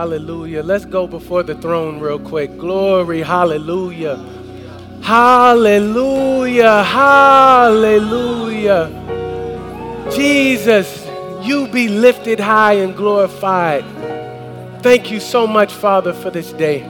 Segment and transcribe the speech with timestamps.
[0.00, 0.62] hallelujah.
[0.62, 2.56] Let's go before the throne real quick.
[2.56, 4.16] Glory, hallelujah.
[5.02, 8.88] Hallelujah, hallelujah.
[10.10, 11.06] Jesus,
[11.42, 13.84] you be lifted high and glorified.
[14.82, 16.80] Thank you so much, Father, for this day.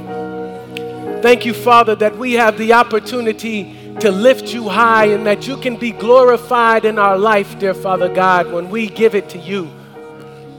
[1.20, 5.56] Thank you, Father, that we have the opportunity to lift you high and that you
[5.56, 9.68] can be glorified in our life, dear Father God, when we give it to you.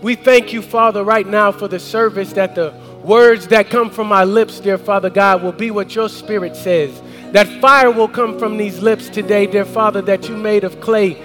[0.01, 2.73] We thank you, Father, right now for the service that the
[3.03, 6.99] words that come from my lips, dear Father God, will be what your Spirit says.
[7.33, 11.21] That fire will come from these lips today, dear Father, that you made of clay,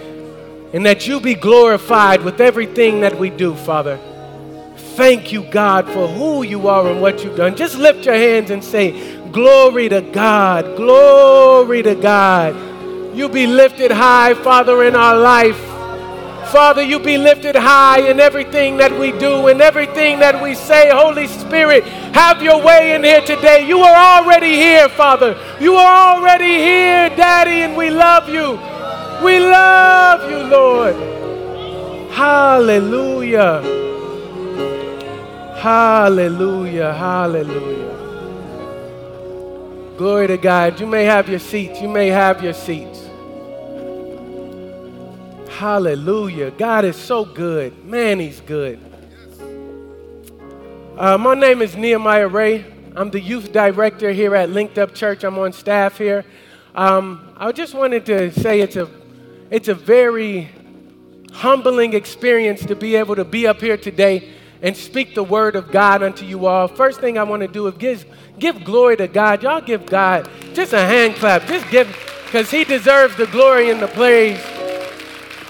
[0.74, 3.98] and that you be glorified with everything that we do, Father.
[4.96, 7.56] Thank you, God, for who you are and what you've done.
[7.56, 10.76] Just lift your hands and say, Glory to God.
[10.76, 12.54] Glory to God.
[13.14, 15.75] You be lifted high, Father, in our life.
[16.52, 20.90] Father, you be lifted high in everything that we do and everything that we say.
[20.90, 23.66] Holy Spirit, have your way in here today.
[23.66, 25.36] You are already here, Father.
[25.60, 28.52] You are already here, Daddy, and we love you.
[29.24, 30.94] We love you, Lord.
[32.12, 33.62] Hallelujah.
[35.58, 36.92] Hallelujah.
[36.92, 37.96] Hallelujah.
[39.96, 40.78] Glory to God.
[40.78, 41.80] You may have your seats.
[41.80, 43.05] You may have your seats.
[45.56, 46.50] Hallelujah.
[46.50, 47.82] God is so good.
[47.82, 48.78] Man, He's good.
[50.98, 52.66] Uh, my name is Nehemiah Ray.
[52.94, 55.24] I'm the youth director here at Linked Up Church.
[55.24, 56.26] I'm on staff here.
[56.74, 58.86] Um, I just wanted to say it's a,
[59.50, 60.50] it's a very
[61.32, 65.72] humbling experience to be able to be up here today and speak the word of
[65.72, 66.68] God unto you all.
[66.68, 68.04] First thing I want to do is give
[68.38, 69.42] Give glory to God.
[69.42, 71.46] Y'all give God just a hand clap.
[71.46, 71.88] Just give,
[72.26, 74.55] because He deserves the glory and the praise.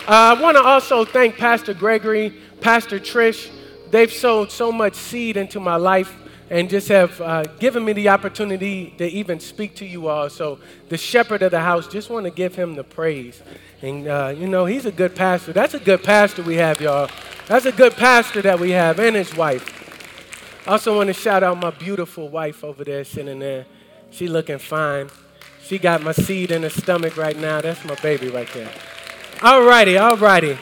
[0.06, 3.50] Uh, I want to also thank Pastor Gregory, Pastor Trish.
[3.90, 6.14] They've sowed so much seed into my life
[6.48, 10.30] and just have uh, given me the opportunity to even speak to you all.
[10.30, 13.42] So, the shepherd of the house, just want to give him the praise.
[13.82, 15.52] And, uh, you know, he's a good pastor.
[15.52, 17.10] That's a good pastor we have, y'all.
[17.48, 20.62] That's a good pastor that we have, and his wife.
[20.68, 23.66] I also want to shout out my beautiful wife over there sitting there.
[24.12, 25.10] She looking fine.
[25.64, 27.60] She got my seed in her stomach right now.
[27.60, 28.70] That's my baby right there.
[29.42, 30.56] All righty, all righty.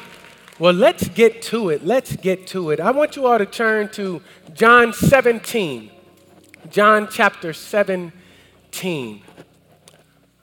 [0.59, 1.85] Well, let's get to it.
[1.85, 2.81] Let's get to it.
[2.81, 4.21] I want you all to turn to
[4.53, 5.93] John 17.
[6.71, 9.23] John chapter 17.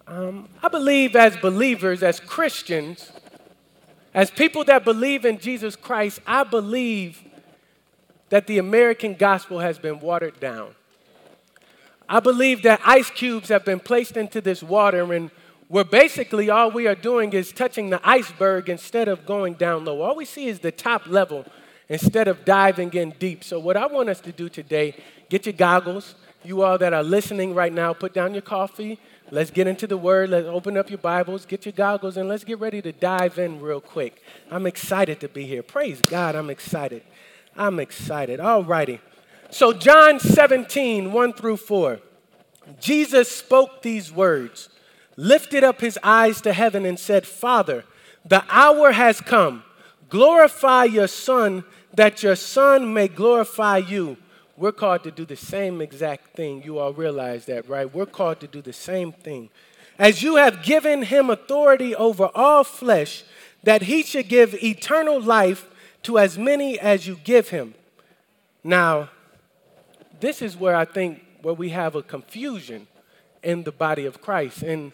[0.07, 3.11] Um, I believe as believers, as Christians,
[4.13, 7.21] as people that believe in Jesus Christ, I believe
[8.29, 10.73] that the American gospel has been watered down.
[12.07, 15.31] I believe that ice cubes have been placed into this water, and
[15.71, 20.01] where basically all we are doing is touching the iceberg instead of going down low.
[20.01, 21.45] All we see is the top level
[21.87, 23.41] instead of diving in deep.
[23.41, 24.93] So, what I want us to do today,
[25.29, 26.15] get your goggles.
[26.43, 28.99] You all that are listening right now, put down your coffee.
[29.29, 30.31] Let's get into the word.
[30.31, 33.61] Let's open up your Bibles, get your goggles, and let's get ready to dive in
[33.61, 34.21] real quick.
[34.49, 35.63] I'm excited to be here.
[35.63, 37.01] Praise God, I'm excited.
[37.55, 38.41] I'm excited.
[38.41, 38.99] All righty.
[39.51, 41.99] So, John 17, 1 through 4.
[42.81, 44.67] Jesus spoke these words,
[45.21, 47.83] lifted up his eyes to heaven, and said, Father,
[48.25, 49.63] the hour has come.
[50.09, 54.17] Glorify your Son, that your Son may glorify you.
[54.57, 56.63] We're called to do the same exact thing.
[56.63, 57.93] You all realize that, right?
[57.93, 59.49] We're called to do the same thing.
[59.99, 63.23] As you have given him authority over all flesh,
[63.61, 65.67] that he should give eternal life
[66.03, 67.75] to as many as you give him.
[68.63, 69.09] Now,
[70.19, 72.87] this is where I think where we have a confusion
[73.43, 74.93] in the body of Christ, and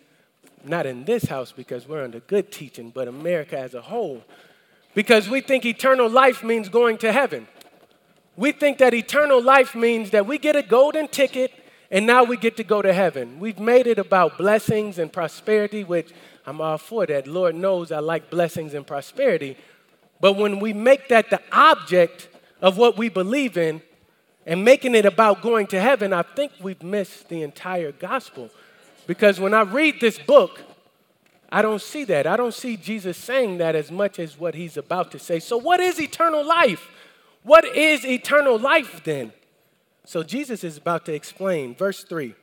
[0.67, 4.23] not in this house because we're under good teaching, but America as a whole.
[4.93, 7.47] Because we think eternal life means going to heaven.
[8.35, 11.51] We think that eternal life means that we get a golden ticket
[11.89, 13.39] and now we get to go to heaven.
[13.39, 16.11] We've made it about blessings and prosperity, which
[16.45, 17.27] I'm all for that.
[17.27, 19.57] Lord knows I like blessings and prosperity.
[20.19, 22.27] But when we make that the object
[22.61, 23.81] of what we believe in
[24.45, 28.49] and making it about going to heaven, I think we've missed the entire gospel.
[29.07, 30.61] Because when I read this book,
[31.49, 32.27] I don't see that.
[32.27, 35.39] I don't see Jesus saying that as much as what he's about to say.
[35.39, 36.89] So, what is eternal life?
[37.43, 39.31] What is eternal life then?
[40.05, 41.73] So, Jesus is about to explain.
[41.73, 42.35] Verse 3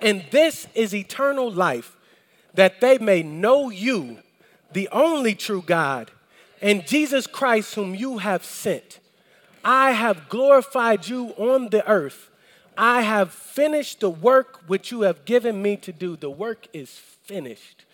[0.00, 1.96] And this is eternal life,
[2.54, 4.18] that they may know you,
[4.72, 6.12] the only true God
[6.60, 9.00] and Jesus Christ, whom you have sent.
[9.64, 12.27] I have glorified you on the earth.
[12.80, 16.14] I have finished the work which you have given me to do.
[16.14, 16.88] The work is
[17.24, 17.84] finished.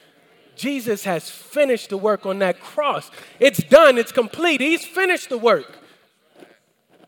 [0.57, 3.11] Jesus has finished the work on that cross.
[3.41, 4.61] It's done, it's complete.
[4.61, 5.79] He's finished the work.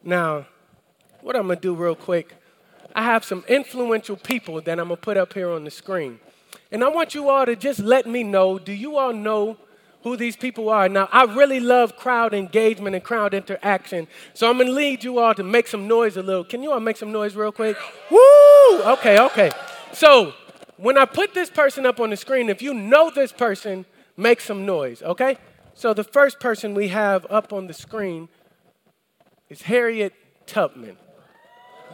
[0.03, 0.47] Now,
[1.21, 2.35] what I'm going to do real quick,
[2.95, 6.19] I have some influential people that I'm going to put up here on the screen.
[6.73, 9.59] And I want you all to just let me know do you all know
[10.07, 10.89] who these people are?
[10.89, 14.07] Now, I really love crowd engagement and crowd interaction.
[14.35, 16.45] So I'm to lead you all to make some noise a little.
[16.45, 17.77] Can you all make some noise real quick?
[18.09, 18.83] Woo!
[18.85, 19.51] Okay, okay.
[19.93, 20.33] So
[20.77, 23.85] when I put this person up on the screen, if you know this person,
[24.17, 25.39] make some noise, okay?
[25.75, 28.29] So the first person we have up on the screen
[29.51, 30.13] is Harriet
[30.47, 30.99] Tubman.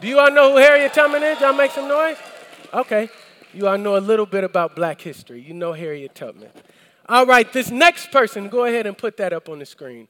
[0.01, 1.41] Do you all know who Harriet Tubman is?
[1.41, 2.17] Y'all make some noise?
[2.75, 3.09] Okay.
[3.55, 5.41] You all know a little bit about black history.
[5.41, 6.49] You know Harriet Tubman.
[7.09, 10.07] All right, this next person, go ahead and put that up on the screen.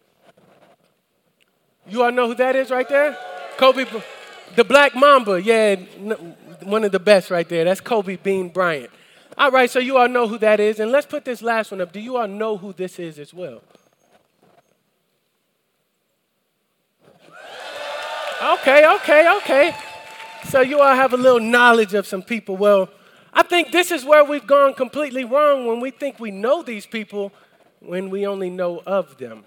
[1.87, 3.17] You all know who that is right there?
[3.57, 3.85] Kobe,
[4.55, 5.41] the Black Mamba.
[5.41, 5.75] Yeah,
[6.61, 7.65] one of the best right there.
[7.65, 8.91] That's Kobe Bean Bryant.
[9.37, 10.79] All right, so you all know who that is.
[10.79, 11.91] And let's put this last one up.
[11.91, 13.61] Do you all know who this is as well?
[18.59, 19.75] Okay, okay, okay.
[20.49, 22.57] So you all have a little knowledge of some people.
[22.57, 22.89] Well,
[23.33, 26.85] I think this is where we've gone completely wrong when we think we know these
[26.85, 27.31] people
[27.79, 29.43] when we only know of them.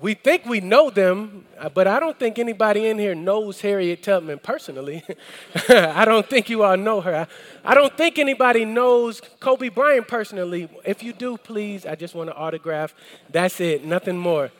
[0.00, 4.02] We think we know them, uh, but I don't think anybody in here knows Harriet
[4.02, 5.04] Tubman personally.
[5.68, 7.28] I don't think you all know her.
[7.64, 10.68] I don't think anybody knows Kobe Bryant personally.
[10.84, 12.96] If you do, please, I just want to autograph.
[13.30, 14.50] That's it, nothing more.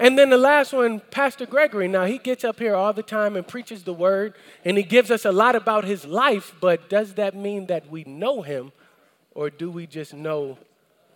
[0.00, 1.86] And then the last one, Pastor Gregory.
[1.86, 4.32] Now, he gets up here all the time and preaches the word,
[4.64, 8.04] and he gives us a lot about his life, but does that mean that we
[8.04, 8.72] know him,
[9.34, 10.56] or do we just know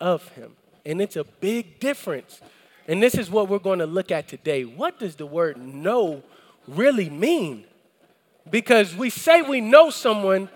[0.03, 0.53] of him?
[0.85, 2.43] And it's a big difference.
[2.87, 4.67] And this is what we're going to look at today.
[4.67, 6.23] What does the word know
[6.69, 7.65] really mean?
[8.51, 10.51] Because we say we know someone,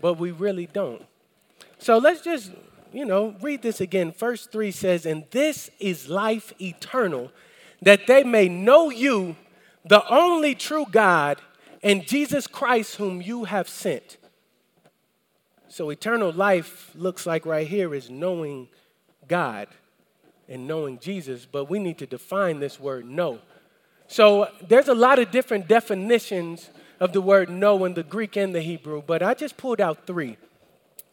[0.00, 1.06] but we really don't.
[1.78, 2.50] So let's just,
[2.92, 4.10] you know, read this again.
[4.10, 7.30] Verse 3 says, And this is life eternal
[7.82, 9.36] that they may know you,
[9.84, 11.40] the only true God,
[11.82, 14.16] and Jesus Christ, whom you have sent.
[15.68, 18.68] So, eternal life looks like right here is knowing
[19.26, 19.68] God
[20.48, 23.40] and knowing Jesus, but we need to define this word know.
[24.06, 26.70] So, there's a lot of different definitions
[27.00, 30.06] of the word know in the Greek and the Hebrew, but I just pulled out
[30.06, 30.36] three.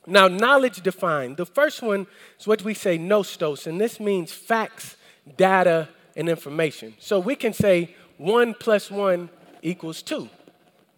[0.06, 1.38] Now, knowledge defined.
[1.38, 2.06] The first one
[2.40, 4.98] is what we say nostos, and this means facts,
[5.38, 5.90] data,
[6.20, 6.94] and information.
[7.00, 9.30] So we can say one plus one
[9.62, 10.30] equals two.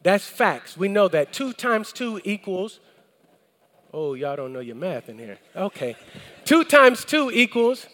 [0.01, 0.75] That's facts.
[0.75, 2.79] We know that two times two equals,
[3.93, 5.37] oh, y'all don't know your math in here.
[5.55, 5.95] Okay.
[6.43, 7.85] two times two equals,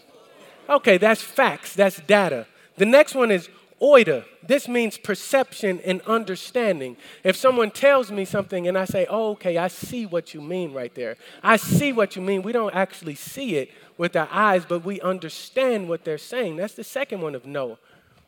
[0.69, 2.47] okay, that's facts, that's data.
[2.77, 3.49] The next one is
[3.81, 4.25] oida.
[4.45, 6.97] This means perception and understanding.
[7.23, 10.73] If someone tells me something and I say, oh, okay, I see what you mean
[10.73, 11.17] right there.
[11.43, 12.41] I see what you mean.
[12.41, 16.57] We don't actually see it with our eyes, but we understand what they're saying.
[16.57, 17.77] That's the second one of no.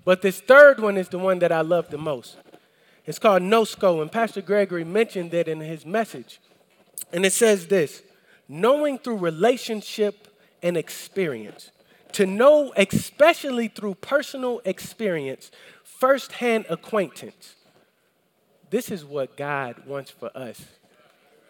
[0.06, 2.38] But this third one is the one that I love the most.
[3.06, 6.40] It's called Gnosko, and Pastor Gregory mentioned it in his message.
[7.12, 8.04] And it says this
[8.48, 10.28] knowing through relationship
[10.62, 11.72] and experience.
[12.14, 15.52] To know, especially through personal experience,
[15.84, 17.56] firsthand acquaintance.
[18.70, 20.62] This is what God wants for us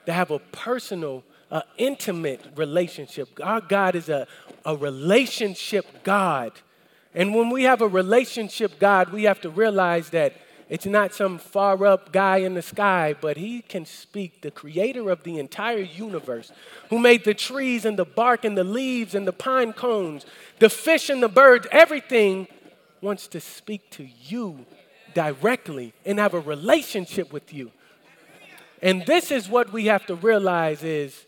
[0.05, 3.27] to have a personal an intimate relationship.
[3.41, 4.27] Our God is a,
[4.65, 6.51] a relationship God.
[7.15, 10.33] And when we have a relationship God, we have to realize that
[10.69, 15.09] it's not some far up guy in the sky, but he can speak, the creator
[15.09, 16.51] of the entire universe,
[16.91, 20.27] who made the trees and the bark and the leaves and the pine cones,
[20.59, 22.47] the fish and the birds, everything
[23.01, 24.65] wants to speak to you
[25.15, 27.71] directly and have a relationship with you.
[28.81, 31.25] And this is what we have to realize is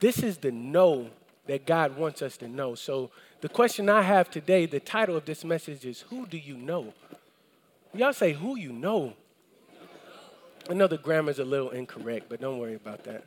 [0.00, 1.08] this is the know
[1.46, 2.74] that God wants us to know.
[2.74, 3.10] So,
[3.40, 6.94] the question I have today, the title of this message is Who do you know?
[7.94, 9.14] Y'all say, Who you know?
[10.68, 13.24] I know the grammar's a little incorrect, but don't worry about that.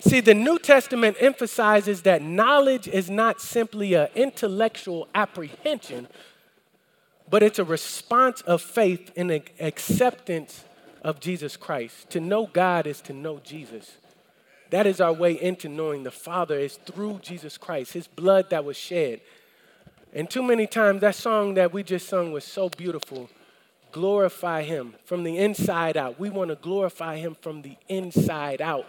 [0.00, 6.08] See, the New Testament emphasizes that knowledge is not simply an intellectual apprehension,
[7.30, 10.64] but it's a response of faith and acceptance
[11.02, 12.10] of Jesus Christ.
[12.10, 13.96] To know God is to know Jesus.
[14.70, 18.64] That is our way into knowing the Father is through Jesus Christ, his blood that
[18.64, 19.20] was shed.
[20.12, 23.28] And too many times that song that we just sung was so beautiful.
[23.96, 26.20] Glorify him from the inside out.
[26.20, 28.84] We want to glorify him from the inside out.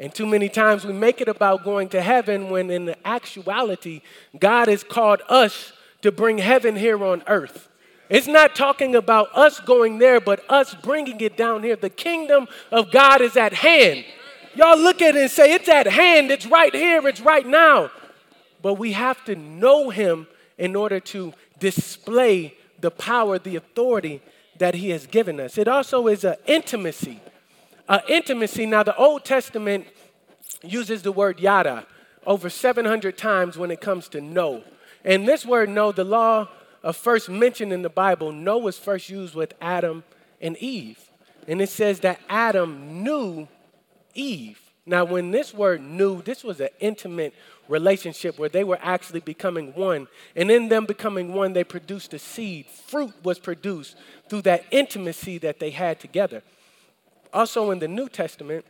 [0.00, 4.00] And too many times we make it about going to heaven when in actuality,
[4.40, 7.68] God has called us to bring heaven here on earth.
[8.08, 11.76] It's not talking about us going there, but us bringing it down here.
[11.76, 14.04] The kingdom of God is at hand.
[14.56, 17.92] Y'all look at it and say, It's at hand, it's right here, it's right now.
[18.60, 20.26] but we have to know him
[20.58, 24.20] in order to display the power, the authority
[24.58, 25.58] that he has given us.
[25.58, 27.20] It also is an intimacy.
[27.88, 28.66] An intimacy.
[28.66, 29.86] Now, the Old Testament
[30.62, 31.86] uses the word yada
[32.26, 34.62] over 700 times when it comes to know.
[35.04, 36.48] And this word know, the law
[36.82, 40.04] of first mention in the Bible, know was first used with Adam
[40.40, 40.98] and Eve.
[41.48, 43.48] And it says that Adam knew
[44.14, 44.60] Eve.
[44.84, 47.34] Now, when this word knew, this was an intimate
[47.72, 50.06] relationship where they were actually becoming one.
[50.36, 52.66] And in them becoming one, they produced a seed.
[52.66, 53.96] Fruit was produced
[54.28, 56.42] through that intimacy that they had together.
[57.32, 58.66] Also, in the New Testament,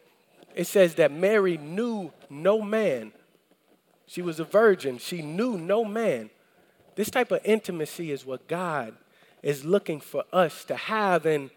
[0.55, 3.13] it says that Mary knew no man.
[4.07, 6.31] She was a virgin, she knew no man.
[6.95, 8.95] This type of intimacy is what God
[9.43, 11.51] is looking for us to have, and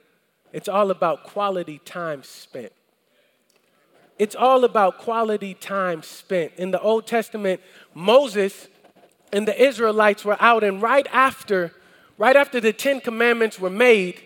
[0.52, 2.72] it's all about quality time spent.
[4.18, 6.54] It's all about quality time spent.
[6.58, 7.60] In the Old Testament,
[7.94, 8.68] Moses
[9.34, 11.74] and the Israelites were out, and right after,
[12.18, 14.22] right after the Ten Commandments were made,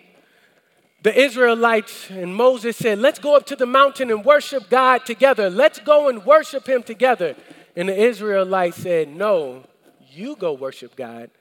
[1.01, 5.49] the Israelites and Moses said, Let's go up to the mountain and worship God together.
[5.49, 7.35] Let's go and worship Him together.
[7.75, 9.63] And the Israelites said, No,
[10.11, 11.31] you go worship God.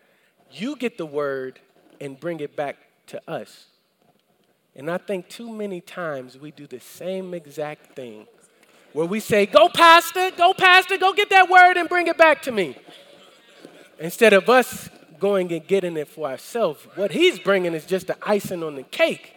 [0.50, 1.60] You get the word
[2.00, 2.76] and bring it back
[3.08, 3.66] to us.
[4.74, 8.26] And I think too many times we do the same exact thing
[8.92, 12.42] where we say, Go, Pastor, go, Pastor, go get that word and bring it back
[12.42, 12.76] to me.
[13.98, 18.16] Instead of us going and getting it for ourselves, what he's bringing is just the
[18.22, 19.34] icing on the cake.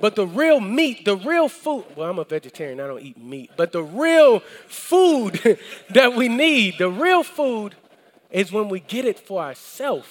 [0.00, 3.50] But the real meat, the real food, well, I'm a vegetarian, I don't eat meat,
[3.56, 5.58] but the real food
[5.90, 7.74] that we need, the real food
[8.30, 10.08] is when we get it for ourselves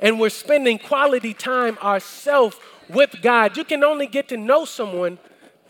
[0.00, 2.56] and we're spending quality time ourselves
[2.88, 3.56] with God.
[3.56, 5.18] You can only get to know someone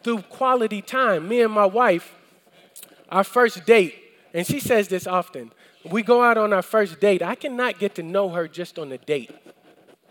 [0.02, 1.28] through quality time.
[1.28, 2.14] Me and my wife,
[3.10, 3.94] our first date,
[4.32, 5.50] and she says this often.
[5.84, 7.22] We go out on our first date.
[7.22, 9.30] I cannot get to know her just on the date.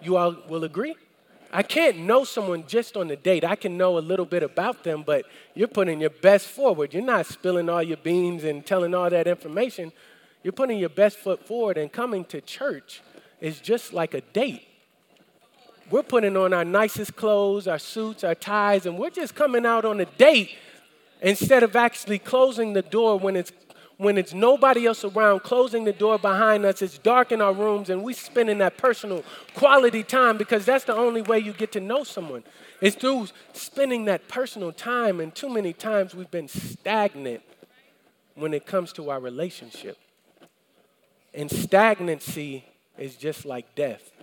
[0.02, 0.96] You all will agree?
[1.52, 3.44] I can't know someone just on the date.
[3.44, 5.26] I can know a little bit about them, but
[5.56, 6.94] you're putting your best forward.
[6.94, 9.92] You're not spilling all your beans and telling all that information.
[10.44, 13.02] You're putting your best foot forward, and coming to church
[13.42, 14.68] is just like a date.
[15.90, 19.86] We're putting on our nicest clothes, our suits, our ties, and we're just coming out
[19.86, 20.56] on a date
[21.22, 23.52] instead of actually closing the door when it's
[24.00, 27.90] when it's nobody else around, closing the door behind us, it's dark in our rooms,
[27.90, 31.82] and we spending that personal quality time because that's the only way you get to
[31.82, 32.46] know someone.
[32.80, 37.42] It's through spending that personal time, and too many times we've been stagnant
[38.36, 39.98] when it comes to our relationship.
[41.34, 42.64] And stagnancy
[42.98, 44.14] is just like death.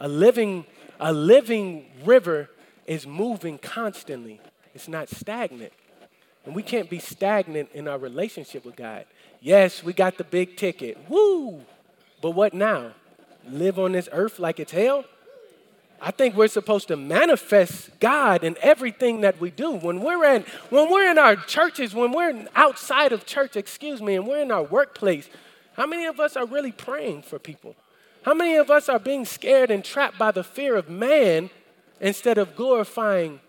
[0.00, 0.66] A living,
[0.98, 2.50] a living river
[2.88, 4.40] is moving constantly.
[4.74, 5.72] It's not stagnant.
[6.44, 9.06] And we can't be stagnant in our relationship with God.
[9.40, 10.98] Yes, we got the big ticket.
[11.08, 11.62] Woo!
[12.20, 12.92] But what now?
[13.48, 15.04] Live on this earth like it's hell?
[16.00, 19.70] I think we're supposed to manifest God in everything that we do.
[19.70, 24.16] When we're in, when we're in our churches, when we're outside of church, excuse me,
[24.16, 25.28] and we're in our workplace,
[25.74, 27.76] how many of us are really praying for people?
[28.22, 31.50] How many of us are being scared and trapped by the fear of man
[32.00, 33.40] instead of glorifying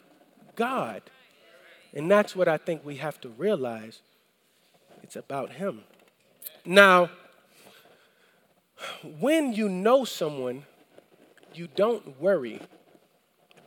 [0.56, 1.02] God?
[1.94, 4.02] And that's what I think we have to realize.
[5.04, 5.82] It's about Him.
[6.66, 7.10] Now,
[9.20, 10.64] when you know someone,
[11.54, 12.60] you don't worry.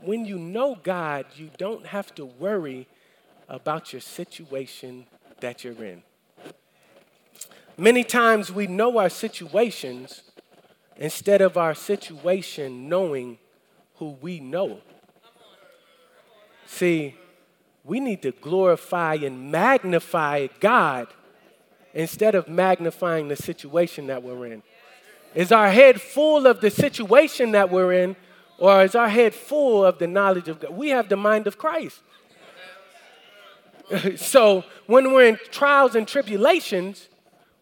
[0.00, 2.86] When you know God, you don't have to worry
[3.48, 5.06] about your situation
[5.40, 6.02] that you're in.
[7.78, 10.22] Many times we know our situations
[10.96, 13.38] instead of our situation knowing
[13.96, 14.80] who we know.
[16.66, 17.14] See,
[17.86, 21.06] we need to glorify and magnify God
[21.94, 24.62] instead of magnifying the situation that we're in.
[25.34, 28.16] Is our head full of the situation that we're in,
[28.58, 30.72] or is our head full of the knowledge of God?
[30.72, 32.00] We have the mind of Christ.
[34.16, 37.08] so when we're in trials and tribulations,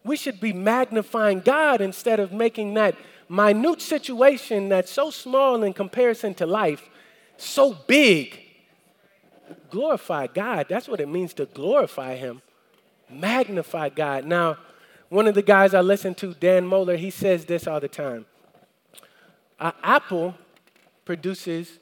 [0.03, 2.95] we should be magnifying God instead of making that
[3.29, 6.89] minute situation that's so small in comparison to life
[7.37, 8.44] so big
[9.69, 10.67] glorify God.
[10.69, 12.41] That's what it means to glorify Him,
[13.09, 14.25] magnify God.
[14.25, 14.57] Now,
[15.09, 18.25] one of the guys I listen to, Dan Mohler, he says this all the time.
[19.59, 20.35] An apple
[21.05, 21.79] produces,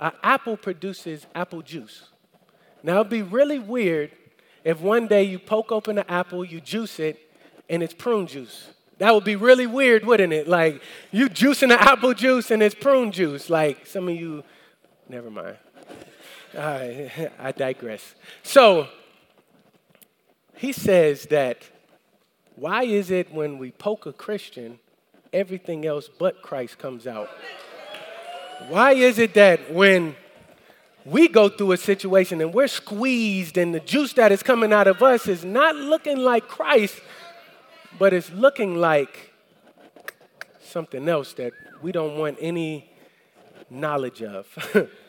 [0.00, 2.08] an apple produces apple juice.
[2.82, 4.12] Now it'd be really weird
[4.64, 7.18] if one day you poke open an apple, you juice it,
[7.68, 8.68] and it's prune juice.
[8.98, 10.46] That would be really weird, wouldn't it?
[10.46, 10.80] Like
[11.10, 13.50] you juicing the apple juice and it's prune juice.
[13.50, 14.44] Like some of you,
[15.08, 15.56] never mind.
[16.56, 18.14] I, uh, I digress.
[18.42, 18.88] So
[20.56, 21.62] he says that
[22.56, 24.78] Why is it when we poke a Christian,
[25.32, 27.28] everything else but Christ comes out?
[28.68, 30.14] Why is it that when
[31.04, 34.86] we go through a situation and we're squeezed and the juice that is coming out
[34.86, 37.00] of us is not looking like Christ,
[37.98, 39.32] but it's looking like
[40.62, 42.90] something else that we don't want any
[43.68, 44.46] knowledge of?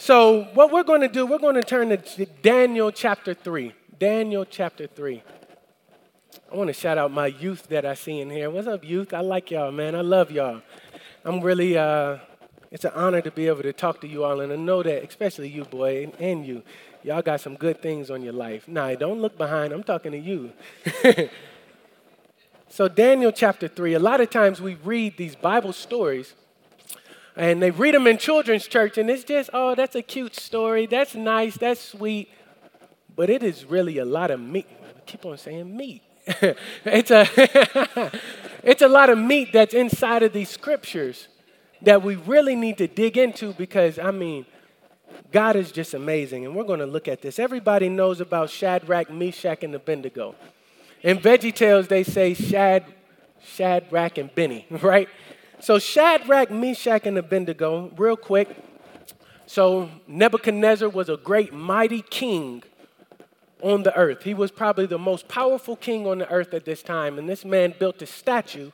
[0.00, 3.74] so, what we're going to do, we're going to turn to Daniel chapter 3.
[3.98, 5.22] Daniel chapter 3.
[6.50, 8.48] I want to shout out my youth that I see in here.
[8.48, 9.12] What's up, youth?
[9.12, 9.94] I like y'all, man.
[9.94, 10.62] I love y'all.
[11.22, 12.16] I'm really, uh,
[12.70, 15.04] it's an honor to be able to talk to you all, and I know that,
[15.06, 16.62] especially you, boy, and you,
[17.02, 18.66] y'all got some good things on your life.
[18.66, 19.70] Nah, don't look behind.
[19.70, 20.52] I'm talking to you.
[22.70, 26.34] so, Daniel chapter 3, a lot of times we read these Bible stories,
[27.40, 30.84] and they read them in children's church, and it's just, oh, that's a cute story.
[30.84, 31.56] That's nice.
[31.56, 32.28] That's sweet.
[33.16, 34.66] But it is really a lot of meat.
[34.94, 36.02] I keep on saying meat.
[36.26, 37.26] it's, a
[38.62, 41.28] it's a lot of meat that's inside of these scriptures
[41.80, 44.44] that we really need to dig into because, I mean,
[45.32, 46.44] God is just amazing.
[46.44, 47.38] And we're going to look at this.
[47.38, 50.34] Everybody knows about Shadrach, Meshach, and Abednego.
[51.02, 52.84] In Veggie Tales, they say Shad,
[53.42, 55.08] Shadrach, and Benny, right?
[55.60, 58.48] So Shadrach, Meshach, and Abednego, real quick.
[59.46, 62.62] So Nebuchadnezzar was a great, mighty king
[63.62, 64.22] on the earth.
[64.22, 67.18] He was probably the most powerful king on the earth at this time.
[67.18, 68.70] And this man built a statue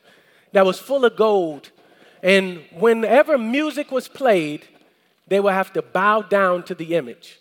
[0.53, 1.71] that was full of gold
[2.23, 4.67] and whenever music was played,
[5.29, 7.39] they would have to bow down to the image.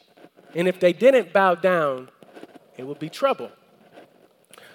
[0.54, 2.10] And if they didn't bow down,
[2.78, 3.50] it would be trouble.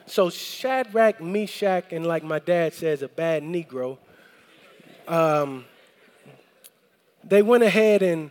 [0.06, 3.98] So Shadrach, Meshach, and like my dad says, a bad Negro,
[5.10, 5.64] um,
[7.24, 8.30] they went ahead and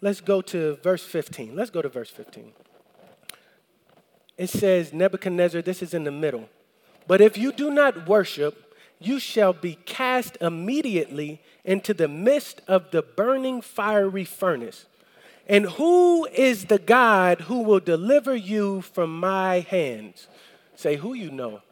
[0.00, 1.56] let's go to verse 15.
[1.56, 2.52] Let's go to verse 15.
[4.36, 6.48] It says, Nebuchadnezzar, this is in the middle.
[7.08, 12.90] But if you do not worship, you shall be cast immediately into the midst of
[12.92, 14.86] the burning fiery furnace.
[15.48, 20.28] And who is the God who will deliver you from my hands?
[20.76, 21.62] Say, who you know?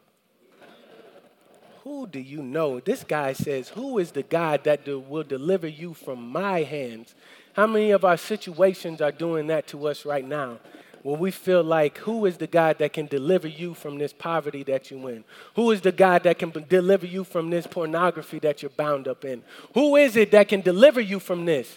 [1.86, 2.80] Who do you know?
[2.80, 7.14] This guy says, Who is the God that will deliver you from my hands?
[7.52, 10.58] How many of our situations are doing that to us right now?
[11.04, 14.64] when we feel like who is the God that can deliver you from this poverty
[14.64, 15.22] that you're in?
[15.54, 19.24] Who is the God that can deliver you from this pornography that you're bound up
[19.24, 19.44] in?
[19.74, 21.72] Who is it that can deliver you from this?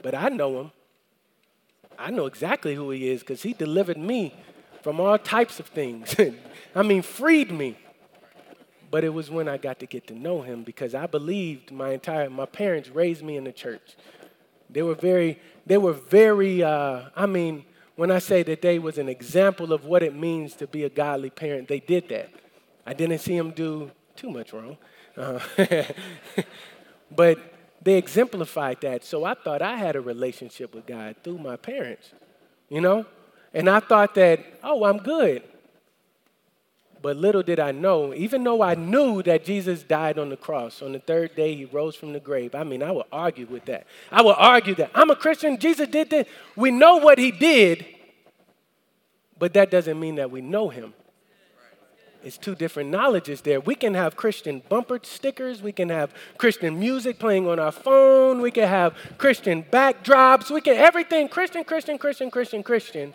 [0.00, 0.70] But I know him.
[1.98, 4.32] I know exactly who he is because he delivered me
[4.80, 6.16] from all types of things.
[6.74, 7.76] I mean, freed me.
[8.92, 11.92] But it was when I got to get to know him because I believed my
[11.94, 13.96] entire, my parents raised me in the church.
[14.68, 17.64] They were very, they were very, uh, I mean,
[17.96, 20.90] when I say that they was an example of what it means to be a
[20.90, 22.28] godly parent, they did that.
[22.84, 24.76] I didn't see them do too much wrong.
[25.16, 25.40] Uh,
[27.10, 27.38] but
[27.82, 29.04] they exemplified that.
[29.04, 32.12] So I thought I had a relationship with God through my parents,
[32.68, 33.06] you know?
[33.54, 35.44] And I thought that, oh, I'm good.
[37.02, 40.80] But little did I know, even though I knew that Jesus died on the cross,
[40.82, 42.54] on the third day he rose from the grave.
[42.54, 43.88] I mean, I would argue with that.
[44.12, 46.28] I would argue that I'm a Christian, Jesus did this.
[46.54, 47.84] We know what he did,
[49.36, 50.94] but that doesn't mean that we know him.
[52.22, 53.58] It's two different knowledges there.
[53.58, 55.60] We can have Christian bumper stickers.
[55.60, 58.40] We can have Christian music playing on our phone.
[58.40, 60.48] We can have Christian backdrops.
[60.48, 63.14] We can everything Christian, Christian, Christian, Christian, Christian.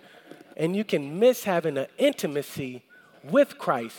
[0.58, 2.84] And you can miss having an intimacy
[3.32, 3.98] with Christ.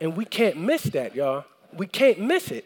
[0.00, 1.44] And we can't miss that, y'all.
[1.72, 2.64] We can't miss it.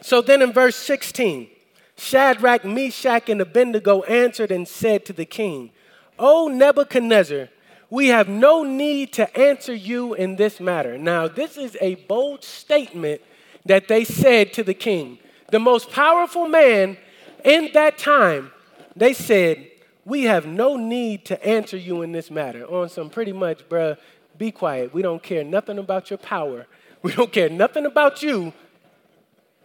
[0.00, 1.48] So then in verse 16,
[1.96, 5.70] Shadrach, Meshach, and Abednego answered and said to the king,
[6.18, 7.48] O Nebuchadnezzar,
[7.90, 10.96] we have no need to answer you in this matter.
[10.96, 13.20] Now, this is a bold statement
[13.66, 15.18] that they said to the king.
[15.50, 16.96] The most powerful man
[17.44, 18.50] in that time,
[18.96, 19.68] they said,
[20.04, 22.64] we have no need to answer you in this matter.
[22.66, 23.96] On some pretty much, bruh,
[24.36, 24.92] be quiet.
[24.92, 26.66] We don't care nothing about your power.
[27.02, 28.52] We don't care nothing about you.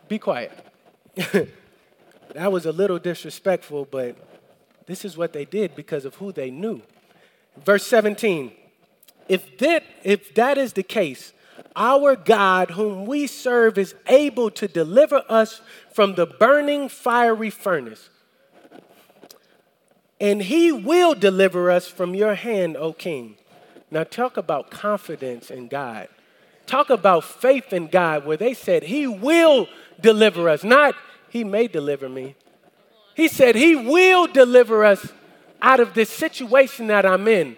[0.08, 0.52] Be quiet.
[2.34, 4.16] that was a little disrespectful, but
[4.88, 6.82] this is what they did because of who they knew.
[7.64, 8.54] Verse 17
[9.30, 11.34] if that, if that is the case,
[11.76, 15.62] our God, whom we serve, is able to deliver us
[15.94, 18.10] from the burning fiery furnace
[20.20, 23.38] and he will deliver us from your hand, O king.
[23.90, 26.10] Now, talk about confidence in God.
[26.66, 29.70] Talk about faith in God, where they said, He will
[30.02, 30.96] deliver us, not
[31.30, 32.36] He may deliver me.
[33.16, 35.14] He said, He will deliver us
[35.62, 37.56] out of this situation that I'm in.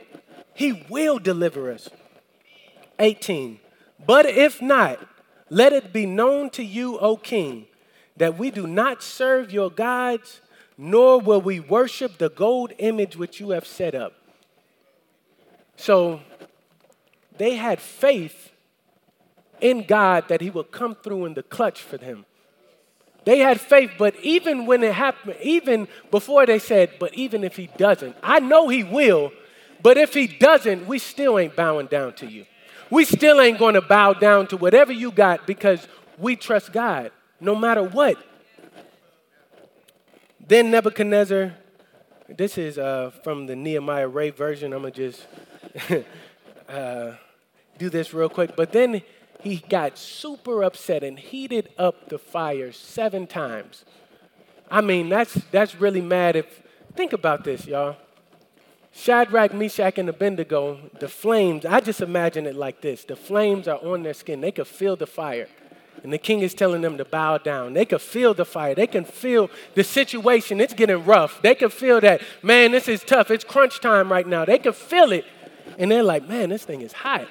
[0.54, 1.90] He will deliver us.
[3.00, 3.60] 18.
[4.06, 5.00] But if not,
[5.50, 7.66] let it be known to you, O king,
[8.18, 10.42] that we do not serve your gods,
[10.82, 14.14] nor will we worship the gold image which you have set up.
[15.76, 16.22] So
[17.38, 18.54] they had faith
[19.60, 22.26] in God that he would come through in the clutch for them.
[23.26, 27.58] They had faith, but even when it happened, even before they said, but even if
[27.58, 29.34] he doesn't, I know he will,
[29.84, 32.46] but if he doesn't, we still ain't bowing down to you.
[32.90, 35.86] We still ain't going to bow down to whatever you got because
[36.18, 37.12] we trust God
[37.42, 38.18] no matter what.
[40.50, 41.54] Then Nebuchadnezzar,
[42.28, 44.74] this is uh, from the Nehemiah Ray version.
[44.74, 45.28] I'm going to just
[46.68, 47.12] uh,
[47.78, 48.56] do this real quick.
[48.56, 49.04] But then
[49.42, 53.86] he got super upset and heated up the fire seven times.
[54.72, 56.64] I mean, that's, that's really mad if,
[56.96, 57.98] think about this, y'all.
[58.92, 63.78] Shadrach, Meshach, and Abednego, the flames, I just imagine it like this the flames are
[63.86, 64.42] on their skin.
[64.42, 65.48] They could feel the fire.
[66.04, 67.74] And the king is telling them to bow down.
[67.74, 68.74] They can feel the fire.
[68.74, 70.62] They can feel the situation.
[70.62, 71.42] It's getting rough.
[71.42, 73.32] They can feel that, man, this is tough.
[73.32, 74.46] It's crunch time right now.
[74.46, 75.26] They can feel it.
[75.78, 77.28] And they're like, man, this thing is hot.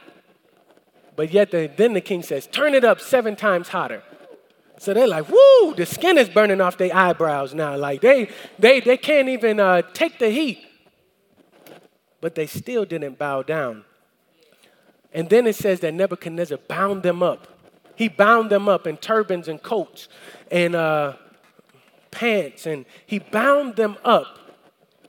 [1.16, 4.02] But yet, the, then the king says, turn it up seven times hotter.
[4.78, 7.76] So they're like, woo, the skin is burning off their eyebrows now.
[7.76, 10.68] Like they, they, they can't even uh, take the heat
[12.20, 13.84] but they still didn't bow down.
[15.12, 17.57] And then it says that Nebuchadnezzar bound them up.
[17.98, 20.08] He bound them up in turbans and coats
[20.50, 21.16] and uh,
[22.10, 24.38] pants, and he bound them up.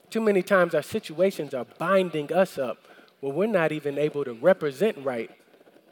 [0.09, 2.87] Too many times our situations are binding us up
[3.19, 5.29] where we're not even able to represent right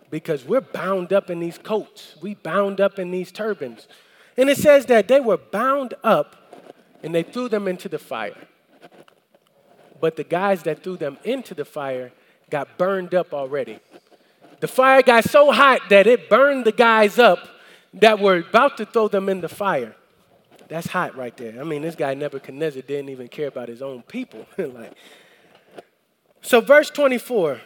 [0.10, 3.88] because we're bound up in these coats, we bound up in these turbans.
[4.36, 6.36] And it says that they were bound up
[7.04, 8.48] and they threw them into the fire
[10.00, 12.12] but the guys that threw them into the fire
[12.50, 13.80] got burned up already.
[14.60, 17.48] The fire got so hot that it burned the guys up
[17.94, 19.96] that were about to throw them in the fire.
[20.68, 21.60] That's hot right there.
[21.60, 24.46] I mean, this guy Nebuchadnezzar didn't even care about his own people.
[24.58, 24.94] like,
[26.42, 27.62] so, verse 24.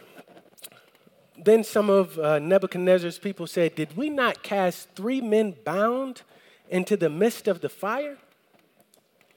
[1.36, 6.22] Then some of uh, Nebuchadnezzar's people said, Did we not cast three men bound
[6.68, 8.18] into the midst of the fire?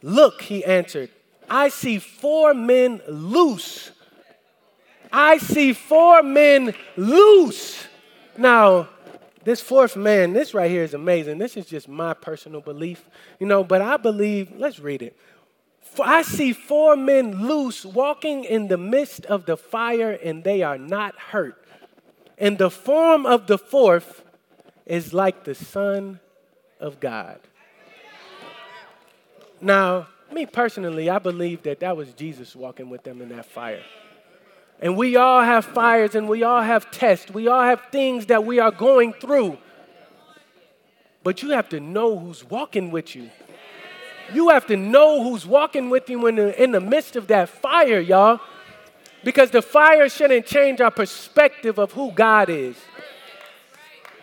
[0.02, 1.10] Look, he answered,
[1.50, 3.92] I see four men loose.
[5.12, 7.88] I see four men loose.
[8.38, 8.90] Now,
[9.44, 11.38] this fourth man, this right here is amazing.
[11.38, 13.08] This is just my personal belief,
[13.40, 15.16] you know, but I believe, let's read it.
[16.04, 20.78] I see four men loose walking in the midst of the fire, and they are
[20.78, 21.64] not hurt.
[22.38, 24.24] And the form of the fourth
[24.86, 26.20] is like the Son
[26.80, 27.40] of God.
[29.62, 33.84] Now, me personally, I believe that that was Jesus walking with them in that fire.
[34.82, 37.32] And we all have fires and we all have tests.
[37.32, 39.58] We all have things that we are going through.
[41.24, 43.30] But you have to know who's walking with you.
[44.34, 47.50] You have to know who's walking with you in the, in the midst of that
[47.50, 48.40] fire, y'all.
[49.24, 52.76] Because the fire shouldn't change our perspective of who God is.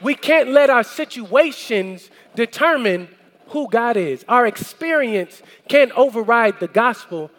[0.01, 3.09] We can't let our situations determine
[3.49, 4.25] who God is.
[4.29, 7.31] Our experience can't override the gospel,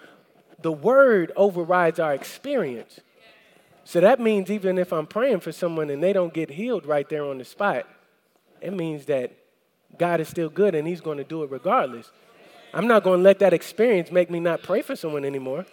[0.64, 3.00] the word overrides our experience.
[3.84, 7.08] So that means even if I'm praying for someone and they don't get healed right
[7.08, 7.86] there on the spot,
[8.62, 9.32] it means that
[9.98, 12.12] God is still good and He's going to do it regardless.
[12.74, 15.66] I'm not going to let that experience make me not pray for someone anymore.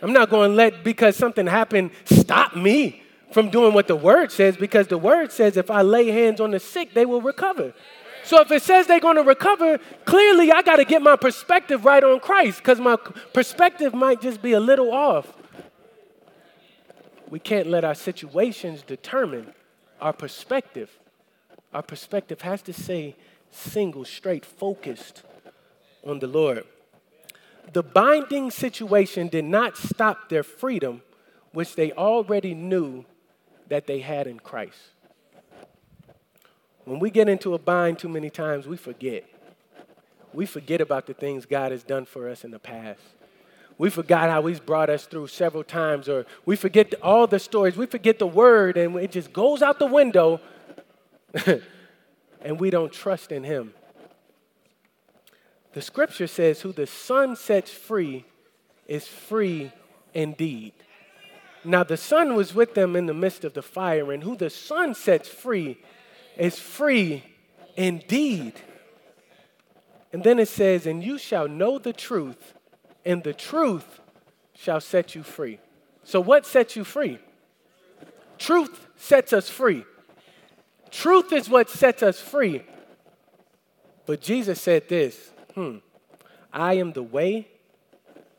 [0.00, 4.32] I'm not going to let, because something happened, stop me from doing what the word
[4.32, 7.74] says, because the word says if I lay hands on the sick, they will recover.
[8.24, 11.84] So if it says they're going to recover, clearly I got to get my perspective
[11.84, 12.96] right on Christ because my
[13.32, 15.32] perspective might just be a little off.
[17.28, 19.54] We can't let our situations determine
[20.00, 20.90] our perspective.
[21.72, 23.16] Our perspective has to say
[23.50, 25.22] single, straight, focused
[26.04, 26.64] on the Lord.
[27.72, 31.02] The binding situation did not stop their freedom,
[31.52, 33.04] which they already knew
[33.68, 34.91] that they had in Christ.
[36.84, 39.24] When we get into a bind too many times, we forget.
[40.32, 43.00] We forget about the things God has done for us in the past.
[43.78, 47.76] We forgot how He's brought us through several times, or we forget all the stories.
[47.76, 50.40] We forget the word, and it just goes out the window,
[52.42, 53.74] and we don't trust in Him.
[55.72, 58.24] The scripture says, Who the Son sets free
[58.86, 59.72] is free
[60.12, 60.72] indeed.
[61.64, 64.50] Now, the Son was with them in the midst of the fire, and who the
[64.50, 65.78] Son sets free
[66.36, 67.24] is free
[67.76, 68.54] indeed.
[70.12, 72.54] And then it says, And you shall know the truth,
[73.04, 74.00] and the truth
[74.54, 75.58] shall set you free.
[76.04, 77.18] So, what sets you free?
[78.38, 79.84] Truth sets us free.
[80.90, 82.62] Truth is what sets us free.
[84.04, 85.78] But Jesus said this hmm,
[86.52, 87.48] I am the way,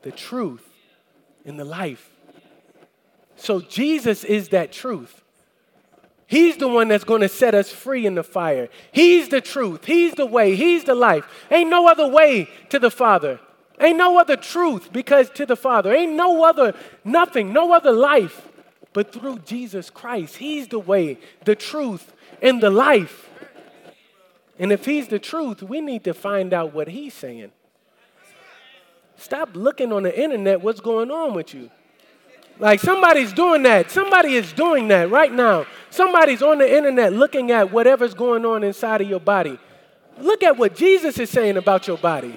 [0.03, 0.67] the truth,
[1.45, 2.09] and the life.
[3.35, 5.22] So Jesus is that truth.
[6.33, 8.67] He's the one that's going to set us free in the fire.
[8.91, 9.85] He's the truth.
[9.85, 10.55] He's the way.
[10.55, 11.25] He's the life.
[11.51, 13.39] Ain't no other way to the Father.
[13.79, 15.93] Ain't no other truth because to the Father.
[15.93, 16.73] Ain't no other,
[17.05, 18.49] nothing, no other life
[18.93, 20.37] but through Jesus Christ.
[20.37, 23.29] He's the way, the truth, and the life.
[24.57, 27.51] And if He's the truth, we need to find out what He's saying.
[29.17, 31.69] Stop looking on the internet what's going on with you.
[32.59, 33.91] Like somebody's doing that.
[33.91, 35.65] Somebody is doing that right now.
[35.93, 39.59] Somebody's on the internet looking at whatever's going on inside of your body.
[40.17, 42.35] Look at what Jesus is saying about your body.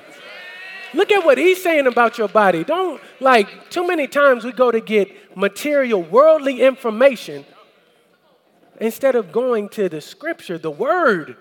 [0.93, 2.65] Look at what he's saying about your body.
[2.65, 7.47] Don't, like, too many times we go to get material, worldly information
[8.79, 11.39] instead of going to the scripture, the word,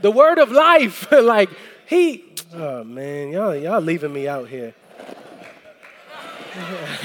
[0.00, 1.12] the word of life.
[1.12, 1.50] like,
[1.86, 4.72] he, oh man, y'all, y'all leaving me out here.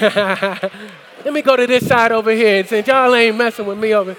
[0.00, 4.16] Let me go to this side over here since y'all ain't messing with me over.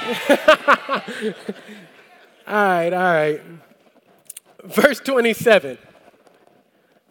[2.46, 3.40] all right, all right.
[4.64, 5.78] Verse 27.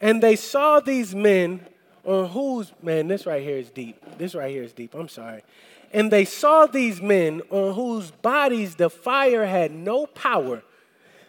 [0.02, 1.66] And they saw these men
[2.04, 4.02] on whose, man, this right here is deep.
[4.18, 4.94] This right here is deep.
[4.94, 5.44] I'm sorry.
[5.92, 10.64] And they saw these men on whose bodies the fire had no power.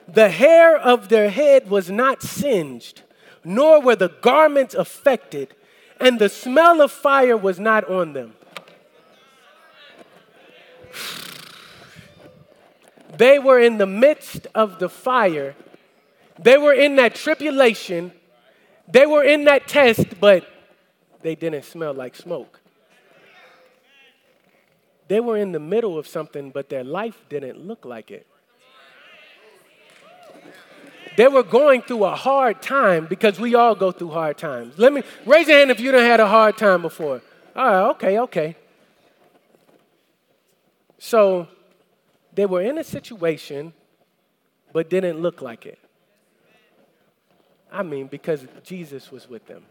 [0.06, 3.02] The hair of their head was not singed,
[3.44, 5.54] nor were the garments affected
[6.00, 8.32] and the smell of fire was not on them.
[13.20, 15.54] They were in the midst of the fire.
[16.38, 18.12] They were in that tribulation.
[18.88, 20.48] They were in that test, but
[21.20, 22.60] they didn't smell like smoke.
[25.08, 28.26] They were in the middle of something, but their life didn't look like it.
[31.18, 34.78] They were going through a hard time because we all go through hard times.
[34.78, 37.20] Let me raise your hand if you done had a hard time before.
[37.54, 38.56] All right, okay, okay.
[40.98, 41.48] So
[42.34, 43.72] they were in a situation,
[44.72, 45.78] but didn't look like it.
[47.72, 49.62] I mean, because Jesus was with them.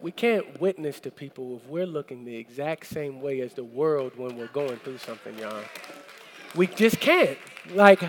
[0.00, 4.12] We can't witness to people if we're looking the exact same way as the world
[4.16, 5.62] when we're going through something, y'all.
[6.56, 7.36] We just can't.
[7.74, 8.02] Like,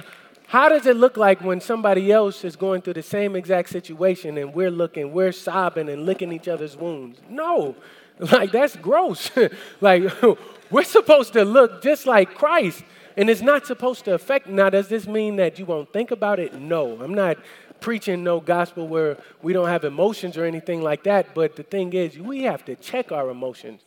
[0.48, 4.38] how does it look like when somebody else is going through the same exact situation
[4.38, 7.20] and we're looking, we're sobbing and licking each other's wounds?
[7.30, 7.76] No,
[8.32, 9.32] like that's gross.
[9.82, 10.04] like,
[10.72, 12.84] we're supposed to look just like Christ,
[13.18, 14.48] and it's not supposed to affect.
[14.48, 16.54] Now, does this mean that you won't think about it?
[16.54, 17.38] No, I'm not
[17.80, 21.94] preaching no gospel where we don't have emotions or anything like that, but the thing
[21.94, 23.82] is, we have to check our emotions.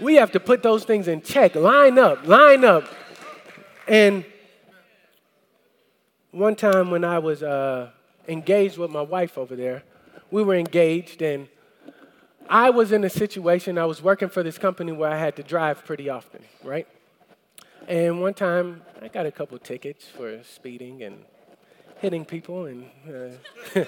[0.00, 2.84] We have to put those things in check, line up, line up.
[3.86, 4.24] And
[6.30, 7.90] one time when I was uh,
[8.26, 9.82] engaged with my wife over there,
[10.30, 11.48] we were engaged, and
[12.48, 15.42] I was in a situation, I was working for this company where I had to
[15.42, 16.86] drive pretty often, right?
[17.88, 21.24] And one time, I got a couple tickets for speeding and
[21.98, 23.84] hitting people and uh,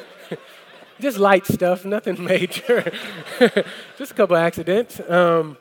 [1.01, 2.93] just light stuff, nothing major,
[3.99, 5.01] just a couple accidents.
[5.09, 5.57] Um,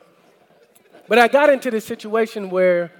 [1.06, 2.92] but I got into the situation where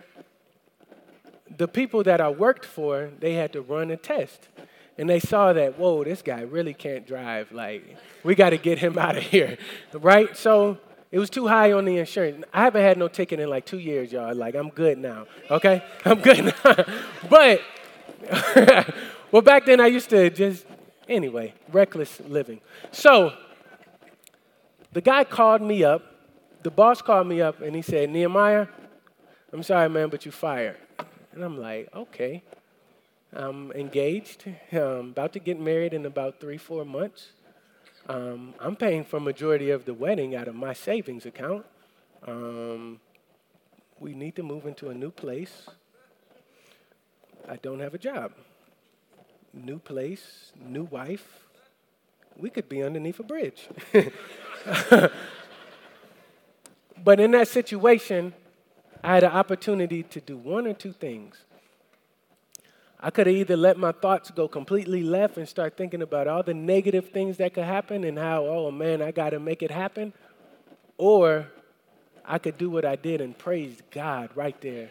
[1.57, 4.49] the people that I worked for, they had to run a test.
[4.99, 7.53] And they saw that, whoa, this guy really can't drive.
[7.53, 9.57] Like, we got to get him out of here,
[9.95, 10.37] right?
[10.37, 10.79] So
[11.13, 12.45] it was too high on the insurance.
[12.53, 14.35] I haven't had no ticket in like two years, y'all.
[14.35, 15.85] Like, I'm good now, okay?
[16.05, 16.85] I'm good now.
[17.31, 17.63] but,
[19.31, 20.67] well, back then I used to just,
[21.09, 22.61] anyway, reckless living.
[22.91, 23.33] So,
[24.93, 26.03] the guy called me up,
[26.65, 28.67] the boss called me up, and he said, Nehemiah,
[29.53, 30.77] I'm sorry, man, but you fired.
[31.33, 32.43] And I'm like, okay.
[33.33, 37.33] I'm engaged, I'm about to get married in about three, four months.
[38.09, 41.67] Um, I'm paying for majority of the wedding out of my savings account.
[42.27, 43.01] Um,
[44.01, 45.69] we need to move into a new place.
[47.47, 48.33] I don't have a job.
[49.53, 51.45] New place, new wife.
[52.37, 53.69] We could be underneath a bridge.
[57.05, 58.33] but in that situation,
[59.03, 61.45] I had an opportunity to do one or two things.
[63.01, 66.43] I could have either let my thoughts go completely left and start thinking about all
[66.43, 69.71] the negative things that could happen and how, oh man, I got to make it
[69.71, 70.13] happen.
[70.97, 71.47] Or
[72.25, 74.91] I could do what I did and praise God right there.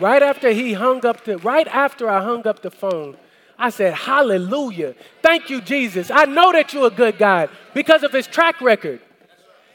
[0.00, 3.16] Right after he hung up the, right after I hung up the phone,
[3.56, 4.96] I said, Hallelujah.
[5.22, 6.10] Thank you, Jesus.
[6.10, 9.00] I know that you're a good God because of his track record.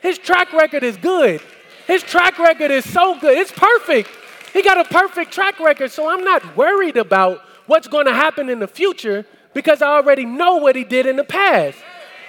[0.01, 1.41] His track record is good.
[1.87, 3.37] His track record is so good.
[3.37, 4.09] It's perfect.
[4.51, 5.91] He got a perfect track record.
[5.91, 10.25] So I'm not worried about what's going to happen in the future because I already
[10.25, 11.77] know what he did in the past.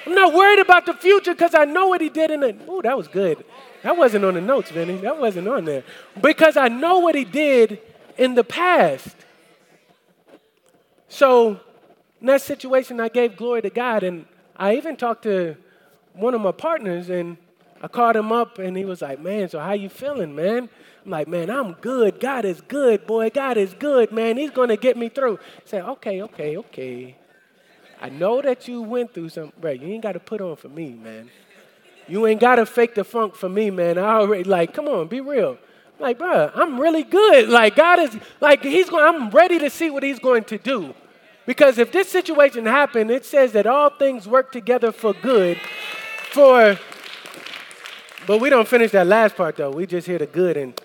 [0.07, 2.57] I'm not worried about the future because I know what he did in the.
[2.69, 3.45] Oh, that was good.
[3.83, 4.97] That wasn't on the notes, Vinny.
[4.99, 5.83] That wasn't on there.
[6.21, 7.81] Because I know what he did
[8.19, 9.17] in the past.
[11.09, 11.61] So,
[12.21, 14.03] in that situation, I gave glory to God.
[14.03, 14.27] And
[14.57, 15.57] I even talked to
[16.13, 17.39] one of my partners and
[17.83, 20.69] I called him up and he was like, Man, so how you feeling, man?
[21.05, 22.21] I'm like, Man, I'm good.
[22.21, 23.31] God is good, boy.
[23.31, 24.37] God is good, man.
[24.37, 25.37] He's going to get me through.
[25.37, 27.17] He said, Okay, okay, okay.
[28.01, 29.73] I know that you went through something, bro.
[29.73, 31.31] You ain't got to put on for me, man.
[32.09, 33.99] You ain't got to fake the funk for me, man.
[33.99, 35.59] I already, like, come on, be real.
[35.99, 37.51] Like, bro, I'm really good.
[37.51, 40.95] Like, God is, like, He's going, I'm ready to see what He's going to do.
[41.47, 45.59] Because if this situation happened, it says that all things work together for good
[46.33, 46.79] for,
[48.31, 49.73] but we don't finish that last part though.
[49.73, 50.57] We just hear the good.
[50.57, 50.81] And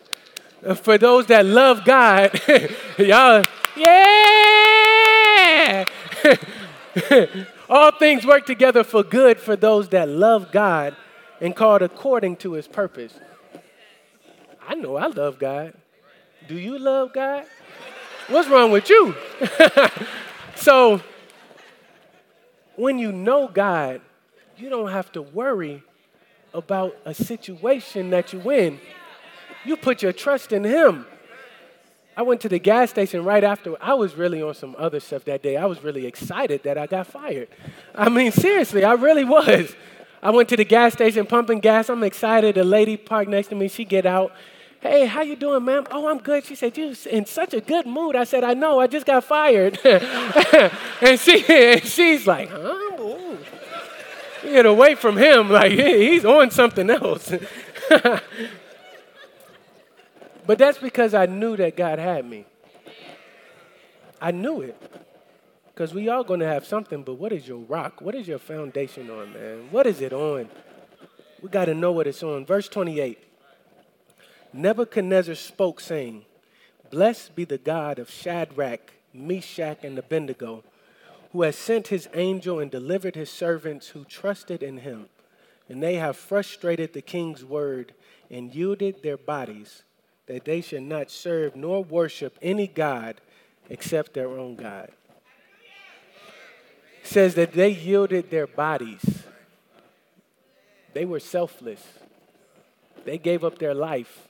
[0.66, 2.42] uh, for those that love God,
[2.98, 3.44] y'all,
[3.76, 5.86] yeah!
[7.70, 10.96] all things work together for good for those that love God
[11.40, 13.14] and called according to his purpose.
[14.68, 15.76] I know I love God.
[16.48, 17.46] Do you love God?
[18.28, 19.14] What's wrong with you?
[20.56, 21.00] so,
[22.76, 24.02] when you know God,
[24.58, 25.84] you don't have to worry
[26.56, 28.80] about a situation that you in.
[29.66, 31.06] You put your trust in Him.
[32.18, 33.76] I went to the gas station right after.
[33.82, 35.58] I was really on some other stuff that day.
[35.58, 37.50] I was really excited that I got fired.
[37.94, 39.76] I mean, seriously, I really was.
[40.24, 41.90] I went to the gas station pumping gas.
[41.90, 42.58] I'm excited.
[42.58, 43.68] A lady parked next to me.
[43.68, 44.32] She get out.
[44.80, 45.86] Hey, how you doing, ma'am?
[45.92, 46.46] Oh, I'm good.
[46.46, 48.16] She said, you in such a good mood.
[48.16, 48.80] I said, I know.
[48.80, 49.78] I just got fired.
[49.84, 52.85] and she, and she's like, huh?
[54.46, 55.50] Get away from him.
[55.50, 57.34] Like he's on something else.
[60.48, 62.46] but that's because I knew that God had me.
[64.22, 64.82] I knew it.
[65.74, 68.00] Because we all going to have something, but what is your rock?
[68.00, 69.68] What is your foundation on, man?
[69.72, 70.48] What is it on?
[71.42, 72.46] We got to know what it's on.
[72.46, 73.20] Verse 28
[74.54, 76.24] Nebuchadnezzar spoke, saying,
[76.90, 80.64] Blessed be the God of Shadrach, Meshach, and Abednego
[81.36, 85.10] who has sent his angel and delivered his servants who trusted in him.
[85.68, 87.94] And they have frustrated the king's word
[88.32, 89.84] and yielded their bodies,
[90.28, 93.20] that they should not serve nor worship any God
[93.70, 94.92] except their own God.
[97.02, 99.04] It says that they yielded their bodies.
[100.94, 101.86] They were selfless.
[103.04, 104.30] They gave up their life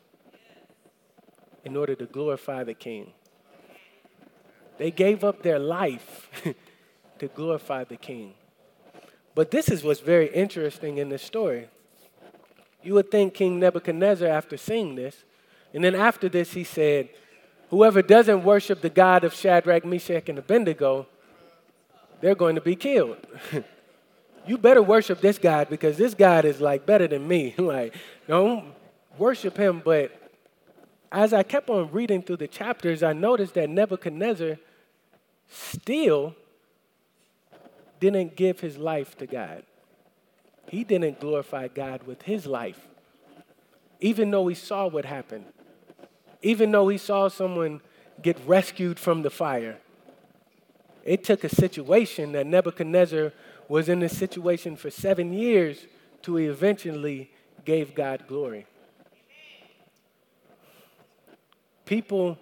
[1.63, 3.11] in order to glorify the king.
[4.79, 6.31] They gave up their life
[7.19, 8.33] to glorify the king.
[9.33, 11.67] But this is what's very interesting in this story.
[12.83, 15.23] You would think King Nebuchadnezzar, after seeing this,
[15.73, 17.09] and then after this, he said,
[17.69, 21.07] Whoever doesn't worship the God of Shadrach, Meshach, and Abednego,
[22.21, 23.17] they're going to be killed.
[24.47, 27.55] you better worship this God because this God is like better than me.
[27.57, 27.95] like,
[28.27, 28.73] don't
[29.17, 29.81] worship him.
[29.83, 30.11] But
[31.11, 34.57] as I kept on reading through the chapters, I noticed that Nebuchadnezzar
[35.49, 36.35] still
[37.99, 39.63] didn't give his life to God.
[40.67, 42.87] He didn't glorify God with his life,
[43.99, 45.45] even though he saw what happened,
[46.41, 47.81] even though he saw someone
[48.21, 49.77] get rescued from the fire.
[51.03, 53.31] It took a situation that Nebuchadnezzar
[53.67, 55.85] was in this situation for seven years
[56.23, 57.29] to eventually
[57.63, 58.65] gave God glory.
[61.85, 62.39] People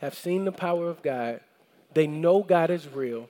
[0.00, 1.40] have seen the power of God.
[1.94, 3.28] They know God is real.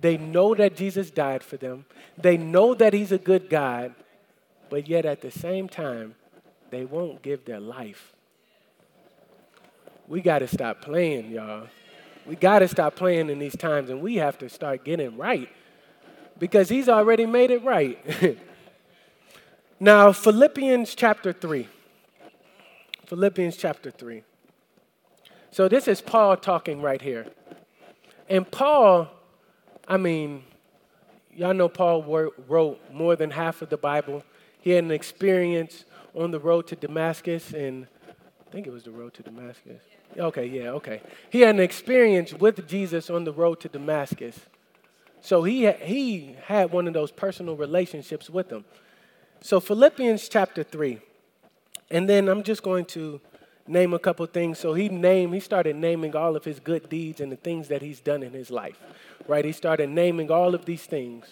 [0.00, 1.84] They know that Jesus died for them.
[2.16, 3.94] They know that He's a good God,
[4.70, 6.14] but yet at the same time,
[6.70, 8.12] they won't give their life.
[10.06, 11.66] We got to stop playing, y'all.
[12.26, 15.48] We got to stop playing in these times, and we have to start getting right
[16.38, 17.98] because He's already made it right.
[19.80, 21.68] now, Philippians chapter 3.
[23.06, 24.22] Philippians chapter 3.
[25.50, 27.26] So, this is Paul talking right here.
[28.28, 29.10] And Paul
[29.88, 30.44] I mean,
[31.34, 32.02] y'all know Paul
[32.46, 34.22] wrote more than half of the Bible.
[34.60, 38.90] He had an experience on the road to Damascus, and I think it was the
[38.90, 39.80] road to Damascus.
[40.16, 41.00] Okay, yeah, okay.
[41.30, 44.38] He had an experience with Jesus on the road to Damascus.
[45.22, 48.66] So he, he had one of those personal relationships with him.
[49.40, 51.00] So, Philippians chapter 3.
[51.90, 53.20] And then I'm just going to
[53.68, 54.58] name a couple things.
[54.58, 57.82] So he named, he started naming all of his good deeds and the things that
[57.82, 58.78] he's done in his life.
[59.26, 59.44] Right?
[59.44, 61.26] He started naming all of these things.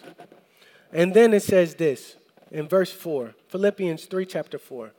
[0.93, 2.17] And then it says this
[2.51, 4.93] in verse 4, Philippians 3, chapter 4.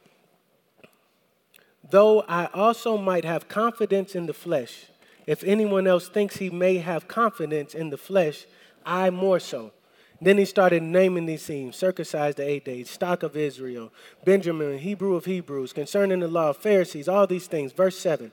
[1.90, 4.88] though I also might have confidence in the flesh.
[5.26, 8.46] If anyone else thinks he may have confidence in the flesh,
[8.86, 9.72] I more so.
[10.20, 13.92] Then he started naming these things circumcised the eight days, stock of Israel,
[14.26, 17.72] Benjamin, Hebrew of Hebrews, concerning the law, of Pharisees, all these things.
[17.72, 18.32] Verse 7.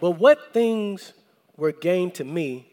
[0.00, 1.12] But what things
[1.56, 2.66] were gained to me,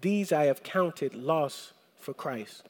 [0.00, 2.68] these I have counted loss for Christ.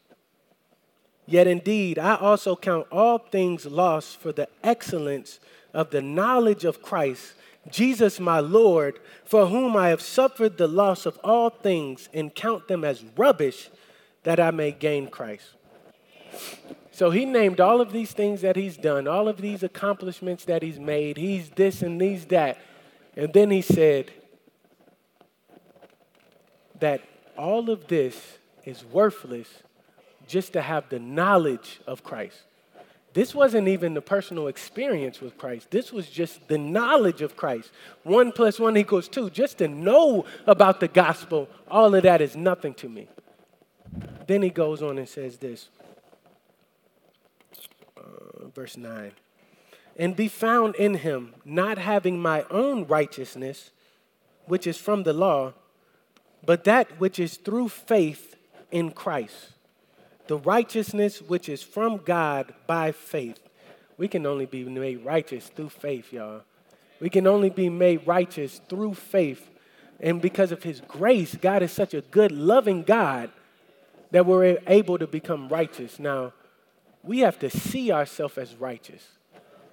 [1.26, 5.40] Yet indeed, I also count all things lost for the excellence
[5.72, 7.34] of the knowledge of Christ,
[7.70, 12.66] Jesus my Lord, for whom I have suffered the loss of all things and count
[12.66, 13.70] them as rubbish
[14.24, 15.44] that I may gain Christ.
[16.90, 20.62] So he named all of these things that he's done, all of these accomplishments that
[20.62, 21.16] he's made.
[21.16, 22.58] He's this and he's that.
[23.16, 24.10] And then he said
[26.80, 27.00] that
[27.36, 29.48] all of this is worthless
[30.26, 32.42] just to have the knowledge of Christ.
[33.14, 35.70] This wasn't even the personal experience with Christ.
[35.70, 37.70] This was just the knowledge of Christ.
[38.04, 39.28] One plus one equals two.
[39.28, 43.08] Just to know about the gospel, all of that is nothing to me.
[44.26, 45.68] Then he goes on and says this,
[47.96, 49.12] uh, verse 9
[49.94, 53.72] and be found in him, not having my own righteousness,
[54.46, 55.52] which is from the law,
[56.46, 58.36] but that which is through faith
[58.70, 59.52] in Christ
[60.26, 63.38] the righteousness which is from God by faith.
[63.98, 66.42] We can only be made righteous through faith, y'all.
[67.00, 69.50] We can only be made righteous through faith.
[70.00, 73.30] And because of His grace, God is such a good, loving God
[74.12, 75.98] that we're able to become righteous.
[75.98, 76.32] Now,
[77.02, 79.02] we have to see ourselves as righteous.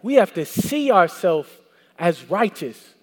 [0.01, 1.49] We have to see ourselves
[1.99, 2.95] as righteous.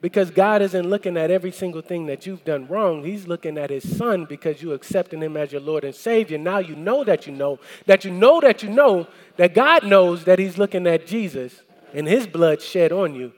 [0.00, 3.04] Because God isn't looking at every single thing that you've done wrong.
[3.04, 6.38] He's looking at his son because you accepted him as your Lord and Savior.
[6.38, 9.06] Now you know that you know, that you know that you know,
[9.36, 11.62] that God knows that he's looking at Jesus
[11.94, 13.32] and his blood shed on you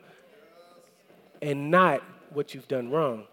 [1.41, 2.03] and not
[2.33, 3.25] what you've done wrong.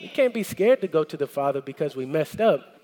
[0.00, 2.77] We can't be scared to go to the Father because we messed up.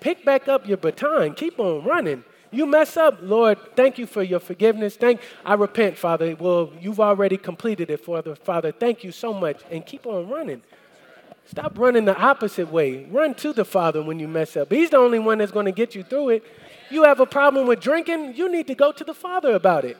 [0.00, 2.24] Pick back up your baton, keep on running.
[2.50, 4.96] You mess up, Lord, thank you for your forgiveness.
[4.96, 6.34] Thank I repent, Father.
[6.34, 8.34] Well, you've already completed it, Father.
[8.34, 9.60] Father, thank you so much.
[9.70, 10.62] And keep on running.
[11.44, 13.04] Stop running the opposite way.
[13.06, 14.70] Run to the Father when you mess up.
[14.70, 16.44] He's the only one that's going to get you through it.
[16.90, 19.96] You have a problem with drinking, you need to go to the Father about it.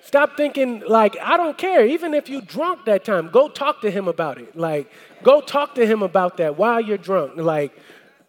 [0.00, 1.84] Stop thinking like I don't care.
[1.84, 4.56] Even if you drunk that time, go talk to him about it.
[4.56, 4.90] Like
[5.22, 7.36] go talk to him about that while you're drunk.
[7.36, 7.76] Like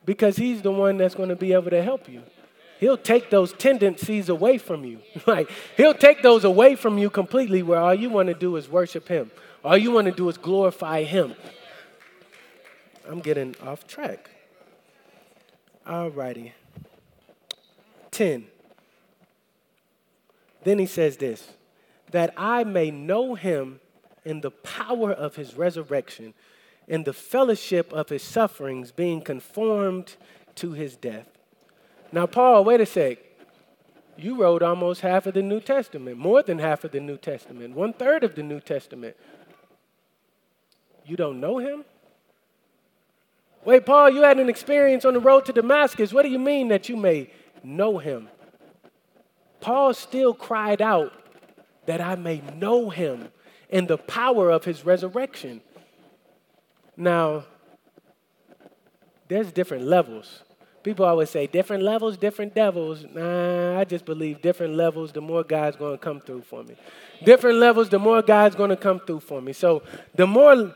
[0.09, 2.23] because he's the one that's going to be able to help you
[2.79, 4.99] he'll take those tendencies away from you.
[5.27, 8.69] like, he'll take those away from you completely where all you want to do is
[8.69, 9.29] worship him.
[9.63, 11.35] All you want to do is glorify him.
[13.07, 14.29] I'm getting off track.
[15.85, 16.53] All righty.
[18.11, 18.45] 10.
[20.63, 21.51] Then he says this
[22.11, 23.79] that I may know him
[24.25, 26.33] in the power of his resurrection,
[26.89, 30.17] in the fellowship of his sufferings, being conformed
[30.55, 31.27] to his death
[32.11, 33.19] now, Paul, wait a sec.
[34.17, 37.75] You wrote almost half of the New Testament, more than half of the New Testament,
[37.75, 39.15] one third of the New Testament.
[41.05, 41.85] You don't know him?
[43.63, 46.11] Wait, Paul, you had an experience on the road to Damascus.
[46.11, 47.29] What do you mean that you may
[47.63, 48.29] know him?
[49.61, 51.13] Paul still cried out
[51.85, 53.29] that I may know him
[53.69, 55.61] in the power of his resurrection.
[56.99, 57.45] Now,
[59.27, 60.43] there's different levels
[60.83, 63.05] People always say different levels, different devils.
[63.13, 66.75] Nah, I just believe different levels, the more God's going to come through for me.
[67.23, 69.51] Different levels, the more God's going to come through for me.
[69.51, 69.83] So
[70.15, 70.73] the more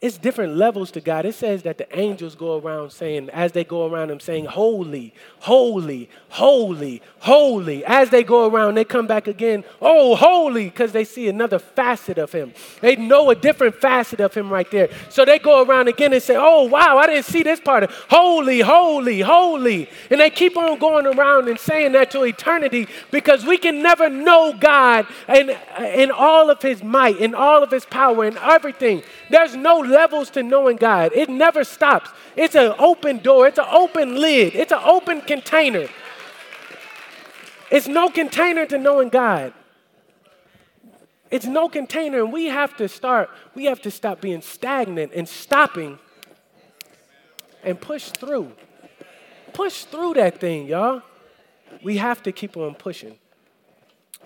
[0.00, 1.26] it's different levels to God.
[1.26, 5.12] It says that the angels go around saying, as they go around them saying, Holy,
[5.40, 7.84] holy, holy, holy.
[7.84, 12.16] As they go around, they come back again, Oh, holy, because they see another facet
[12.16, 12.54] of Him.
[12.80, 14.88] They know a different facet of Him right there.
[15.10, 17.90] So they go around again and say, Oh, wow, I didn't see this part of
[18.08, 19.90] holy, holy, holy.
[20.10, 24.08] And they keep on going around and saying that to eternity because we can never
[24.08, 29.02] know God in, in all of His might, in all of His power, in everything.
[29.30, 31.12] There's no levels to knowing God.
[31.14, 32.10] It never stops.
[32.34, 35.88] It's an open door, it's an open lid, it's an open container.
[37.70, 39.54] It's no container to knowing God.
[41.30, 45.28] It's no container, and we have to start, we have to stop being stagnant and
[45.28, 46.00] stopping
[47.62, 48.50] and push through.
[49.52, 51.02] Push through that thing, y'all.
[51.84, 53.16] We have to keep on pushing.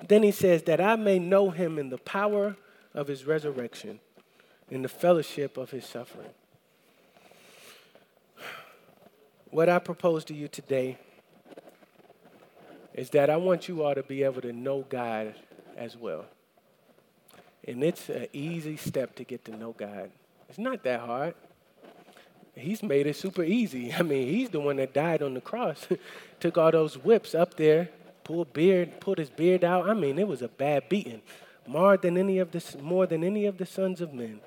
[0.08, 2.56] Then he says, That I may know him in the power
[2.94, 4.00] of his resurrection
[4.70, 6.30] in the fellowship of his suffering.
[9.50, 10.98] What I propose to you today
[12.92, 15.34] is that I want you all to be able to know God
[15.76, 16.24] as well.
[17.66, 20.10] And it's an easy step to get to know God.
[20.48, 21.34] It's not that hard.
[22.56, 23.92] He's made it super easy.
[23.98, 25.86] I mean, he's the one that died on the cross,
[26.40, 27.88] took all those whips up there,
[28.22, 29.88] pulled beard, pulled his beard out.
[29.88, 31.22] I mean, it was a bad beating,
[31.66, 34.40] more than any of the more than any of the sons of men,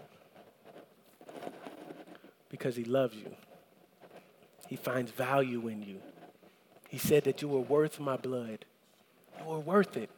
[2.57, 3.31] because he loves you.
[4.67, 6.01] He finds value in you.
[6.89, 8.65] He said that you were worth my blood.
[9.39, 10.09] You were worth it.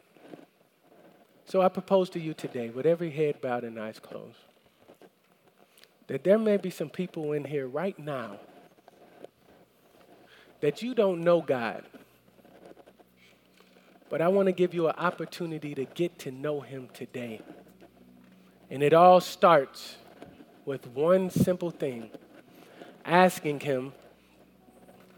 [1.46, 4.38] So I propose to you today, with every head bowed and eyes closed,
[6.08, 8.40] that there may be some people in here right now
[10.62, 11.84] that you don't know God.
[14.10, 17.42] But I want to give you an opportunity to get to know Him today.
[18.70, 19.98] And it all starts
[20.66, 22.12] with one simple thing
[23.06, 23.94] asking Him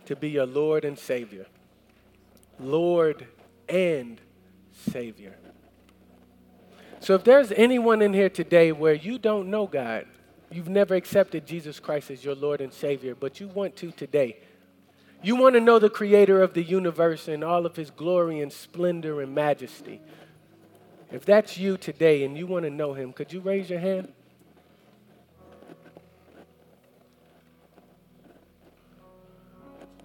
[0.06, 1.46] to be your Lord and Savior.
[2.60, 3.28] Lord
[3.70, 4.20] and
[4.92, 5.36] Savior.
[7.00, 10.06] So if there's anyone in here today where you don't know God,
[10.52, 14.38] you've never accepted Jesus Christ as your Lord and Savior, but you want to today.
[15.24, 18.52] You want to know the creator of the universe and all of his glory and
[18.52, 20.02] splendor and majesty.
[21.12, 24.14] If that's you today and you want to know him, could you raise your hand?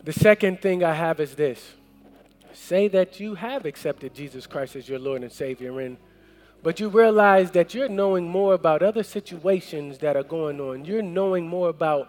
[0.06, 1.74] The second thing I have is this
[2.52, 5.96] say that you have accepted Jesus Christ as your Lord and Savior and
[6.62, 10.84] but you realize that you're knowing more about other situations that are going on.
[10.84, 12.08] You're knowing more about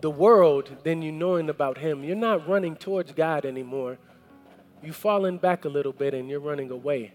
[0.00, 2.02] the world than you're knowing about Him.
[2.02, 3.98] You're not running towards God anymore.
[4.82, 7.12] You've fallen back a little bit and you're running away.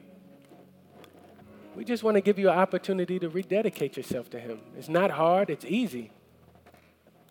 [1.76, 4.62] We just want to give you an opportunity to rededicate yourself to Him.
[4.78, 6.12] It's not hard, it's easy.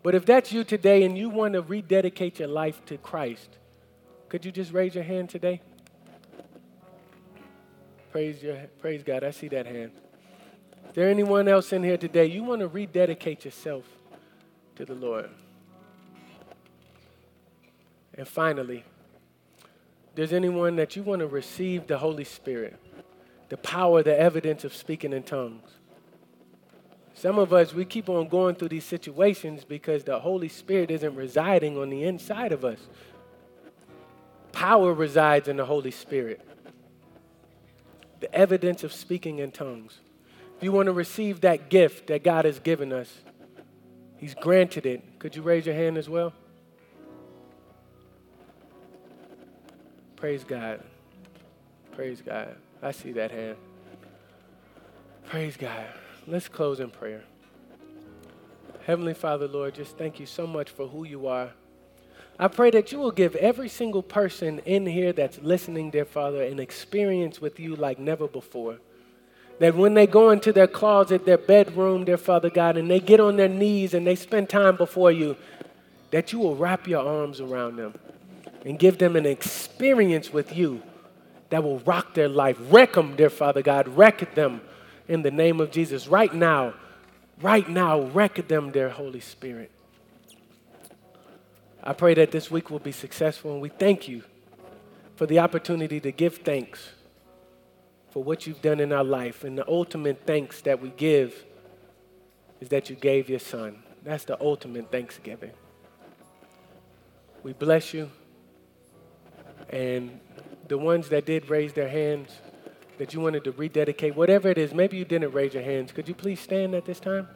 [0.03, 3.57] But if that's you today and you want to rededicate your life to Christ,
[4.27, 5.61] could you just raise your hand today?
[8.11, 9.23] Praise, your, praise God.
[9.23, 9.91] I see that hand.
[10.89, 12.25] Is there anyone else in here today?
[12.25, 13.85] You want to rededicate yourself
[14.75, 15.29] to the Lord.
[18.15, 18.83] And finally,
[20.15, 22.77] there's anyone that you want to receive the Holy Spirit,
[23.49, 25.71] the power, the evidence of speaking in tongues.
[27.13, 31.15] Some of us, we keep on going through these situations because the Holy Spirit isn't
[31.15, 32.79] residing on the inside of us.
[34.51, 36.41] Power resides in the Holy Spirit
[38.19, 39.99] the evidence of speaking in tongues.
[40.57, 43.13] If you want to receive that gift that God has given us,
[44.17, 45.19] He's granted it.
[45.19, 46.31] Could you raise your hand as well?
[50.15, 50.81] Praise God.
[51.91, 52.55] Praise God.
[52.81, 53.57] I see that hand.
[55.25, 55.87] Praise God.
[56.25, 57.23] Let's close in prayer.
[58.85, 61.51] Heavenly Father, Lord, just thank you so much for who you are.
[62.39, 66.41] I pray that you will give every single person in here that's listening, dear Father,
[66.41, 68.79] an experience with you like never before.
[69.59, 73.19] That when they go into their closet, their bedroom, dear Father God, and they get
[73.19, 75.35] on their knees and they spend time before you,
[76.11, 77.95] that you will wrap your arms around them
[78.65, 80.81] and give them an experience with you
[81.49, 82.57] that will rock their life.
[82.69, 83.89] Wreck them, dear Father God.
[83.89, 84.61] Wreck them
[85.07, 86.07] in the name of Jesus.
[86.07, 86.73] Right now,
[87.41, 89.71] right now, wreck them, dear Holy Spirit.
[91.83, 94.23] I pray that this week will be successful, and we thank you
[95.15, 96.91] for the opportunity to give thanks
[98.11, 99.43] for what you've done in our life.
[99.43, 101.43] And the ultimate thanks that we give
[102.61, 103.83] is that you gave your son.
[104.03, 105.51] That's the ultimate thanksgiving.
[107.41, 108.09] We bless you.
[109.69, 110.19] And
[110.67, 112.29] the ones that did raise their hands,
[113.03, 115.91] that you wanted to rededicate, whatever it is, maybe you didn't raise your hands.
[115.91, 117.27] Could you please stand at this time?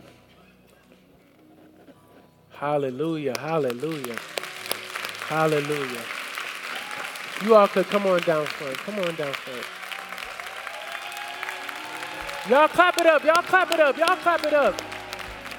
[2.51, 4.15] Hallelujah, hallelujah,
[5.26, 6.01] hallelujah.
[7.43, 8.78] You all could come on down front.
[8.78, 9.65] Come on down front.
[12.49, 13.26] Y'all clap it up.
[13.26, 13.97] Y'all clap it up.
[13.97, 14.82] Y'all clap it up.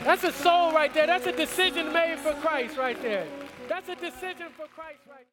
[0.05, 1.07] That's a soul right there.
[1.07, 3.27] That's a decision made for Christ right there.
[3.69, 5.27] That's a decision for Christ right there.